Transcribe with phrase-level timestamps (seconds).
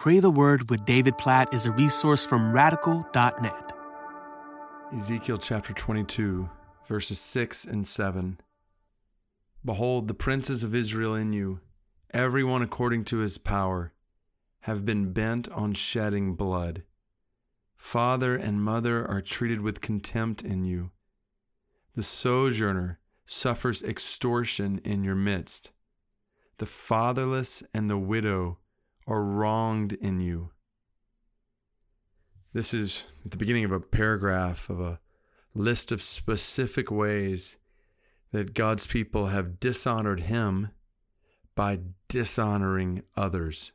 [0.00, 3.72] Pray the Word with David Platt is a resource from radical.net.
[4.96, 6.48] Ezekiel chapter 22,
[6.86, 8.40] verses 6 and 7.
[9.62, 11.60] Behold, the princes of Israel in you,
[12.14, 13.92] every one according to his power,
[14.60, 16.82] have been bent on shedding blood.
[17.76, 20.92] Father and mother are treated with contempt in you.
[21.94, 25.72] The sojourner suffers extortion in your midst.
[26.56, 28.59] The fatherless and the widow
[29.10, 30.52] are wronged in you.
[32.52, 35.00] This is the beginning of a paragraph of a
[35.52, 37.56] list of specific ways
[38.30, 40.70] that God's people have dishonored Him
[41.56, 43.72] by dishonoring others,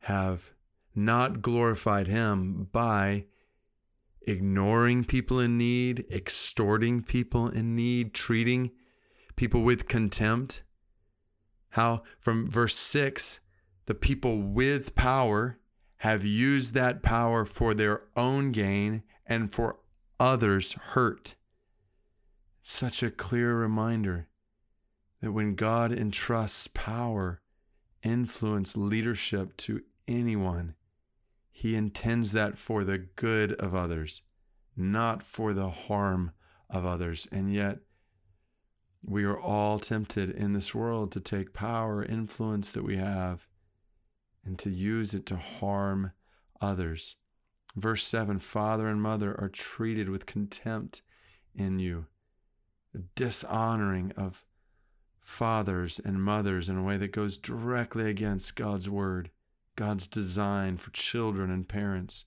[0.00, 0.52] have
[0.94, 3.24] not glorified Him by
[4.26, 8.70] ignoring people in need, extorting people in need, treating
[9.34, 10.62] people with contempt.
[11.70, 13.40] How, from verse 6,
[13.86, 15.58] the people with power
[15.98, 19.78] have used that power for their own gain and for
[20.20, 21.34] others' hurt.
[22.62, 24.28] Such a clear reminder
[25.20, 27.40] that when God entrusts power,
[28.02, 30.74] influence, leadership to anyone,
[31.50, 34.20] he intends that for the good of others,
[34.76, 36.32] not for the harm
[36.68, 37.26] of others.
[37.32, 37.78] And yet,
[39.02, 43.46] we are all tempted in this world to take power, influence that we have,
[44.46, 46.12] and to use it to harm
[46.60, 47.16] others.
[47.74, 51.02] Verse 7 Father and mother are treated with contempt
[51.54, 52.06] in you,
[53.14, 54.44] dishonoring of
[55.20, 59.30] fathers and mothers in a way that goes directly against God's word.
[59.74, 62.24] God's design for children and parents.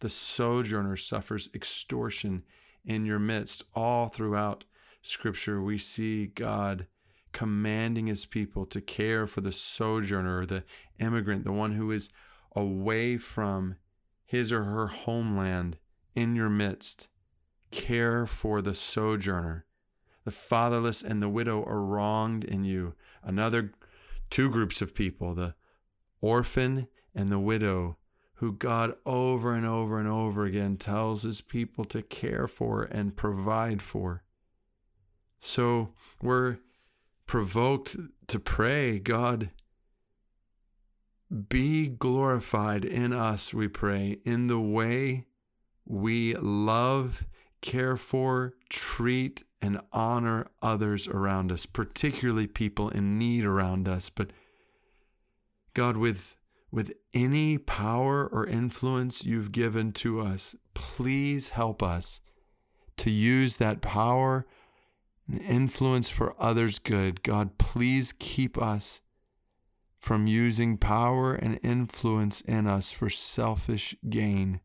[0.00, 2.42] The sojourner suffers extortion
[2.84, 3.62] in your midst.
[3.74, 4.64] All throughout
[5.02, 6.86] Scripture, we see God
[7.32, 10.64] commanding his people to care for the sojourner, the
[10.98, 12.10] immigrant, the one who is
[12.54, 13.76] away from
[14.24, 15.78] his or her homeland
[16.14, 17.08] in your midst.
[17.70, 19.64] Care for the sojourner.
[20.24, 22.94] The fatherless and the widow are wronged in you.
[23.22, 23.72] Another
[24.28, 25.54] two groups of people, the
[26.20, 27.96] orphan and the widow,
[28.34, 33.16] who God over and over and over again tells his people to care for and
[33.16, 34.22] provide for.
[35.40, 36.58] So we're
[37.30, 37.96] provoked
[38.26, 39.50] to pray, God,
[41.48, 45.26] be glorified in us, we pray, in the way
[45.86, 47.24] we love,
[47.60, 54.32] care for, treat, and honor others around us, particularly people in need around us, but
[55.72, 56.34] God, with,
[56.72, 62.20] with any power or influence you've given to us, please help us
[62.96, 64.48] to use that power
[65.30, 67.22] and influence for others' good.
[67.22, 69.00] God, please keep us
[69.98, 74.60] from using power and influence in us for selfish gain.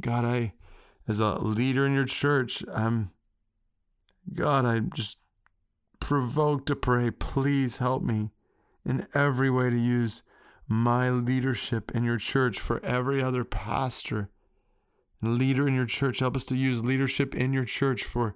[0.00, 0.54] God, I,
[1.06, 3.12] as a leader in your church, I'm,
[4.32, 5.18] God, I'm just
[6.00, 8.30] provoked to pray, please help me
[8.84, 10.22] in every way to use
[10.68, 14.28] my leadership in your church for every other pastor
[15.22, 16.18] leader in your church.
[16.18, 18.34] Help us to use leadership in your church for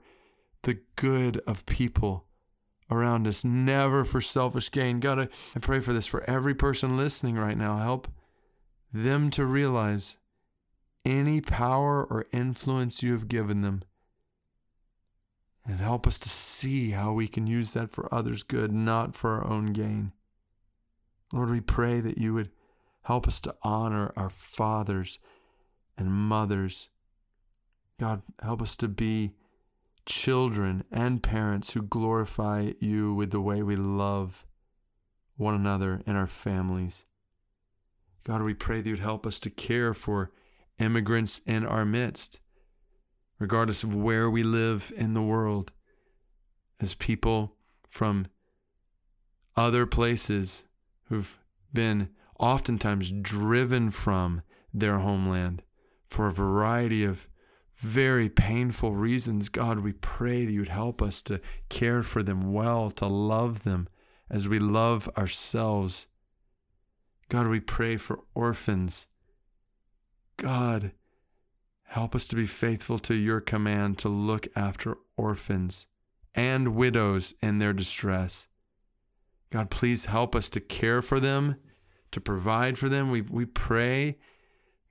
[0.68, 2.26] the good of people
[2.90, 5.00] around us, never for selfish gain.
[5.00, 7.78] God, I, I pray for this for every person listening right now.
[7.78, 8.06] Help
[8.92, 10.18] them to realize
[11.06, 13.82] any power or influence you have given them.
[15.64, 19.36] And help us to see how we can use that for others' good, not for
[19.36, 20.12] our own gain.
[21.32, 22.50] Lord, we pray that you would
[23.04, 25.18] help us to honor our fathers
[25.96, 26.90] and mothers.
[27.98, 29.32] God, help us to be
[30.08, 34.46] children and parents who glorify you with the way we love
[35.36, 37.04] one another and our families.
[38.24, 40.32] God, we pray that you'd help us to care for
[40.78, 42.40] immigrants in our midst,
[43.38, 45.72] regardless of where we live in the world,
[46.80, 48.26] as people from
[49.56, 50.64] other places
[51.04, 51.38] who've
[51.72, 52.08] been
[52.40, 54.40] oftentimes driven from
[54.72, 55.62] their homeland
[56.08, 57.28] for a variety of
[57.78, 59.48] very painful reasons.
[59.48, 63.88] God, we pray that you'd help us to care for them well, to love them
[64.28, 66.06] as we love ourselves.
[67.28, 69.06] God, we pray for orphans.
[70.36, 70.92] God,
[71.84, 75.86] help us to be faithful to your command to look after orphans
[76.34, 78.48] and widows in their distress.
[79.50, 81.56] God, please help us to care for them,
[82.10, 83.10] to provide for them.
[83.10, 84.18] We, we pray,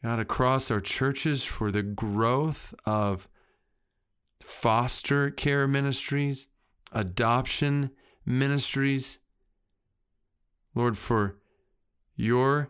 [0.04, 3.28] God, across our churches for the growth of
[4.42, 6.48] foster care ministries,
[6.92, 7.92] adoption
[8.26, 9.20] ministries.
[10.76, 11.38] Lord, for
[12.16, 12.70] your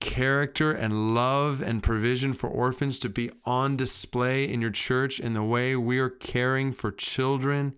[0.00, 5.32] character and love and provision for orphans to be on display in your church in
[5.32, 7.74] the way we are caring for children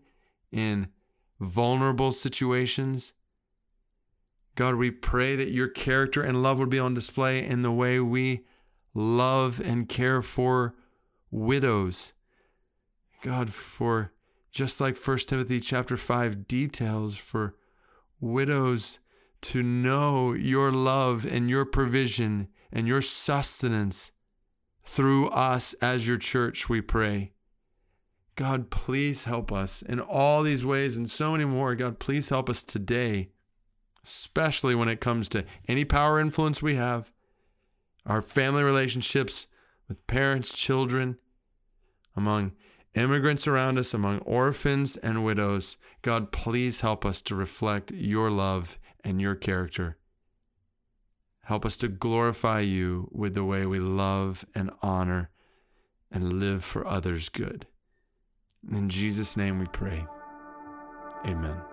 [0.52, 0.88] in
[1.38, 3.12] vulnerable situations.
[4.61, 7.99] God, we pray that your character and love would be on display in the way
[7.99, 8.45] we
[8.93, 10.75] love and care for
[11.31, 12.12] widows.
[13.23, 14.12] God, for
[14.53, 17.57] just like 1 Timothy chapter 5 details for
[18.21, 18.99] widows
[19.41, 24.12] to know your love and your provision and your sustenance
[24.85, 27.33] through us as your church, we pray.
[28.37, 31.75] God, please help us in all these ways and so many more.
[31.75, 33.31] God, please help us today,
[34.05, 37.12] especially when it comes to any power influence we have,
[38.06, 39.47] our family relationships
[39.88, 41.19] with parents, children,
[42.17, 42.52] among
[42.94, 45.76] immigrants around us, among orphans and widows.
[46.02, 49.99] God, please help us to reflect your love and your character.
[51.44, 55.31] Help us to glorify you with the way we love and honor
[56.11, 57.67] and live for others' good.
[58.70, 60.05] In Jesus' name we pray.
[61.26, 61.69] Amen.